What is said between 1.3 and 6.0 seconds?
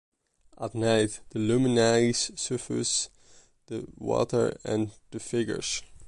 luminaries suffuse the water and the figures.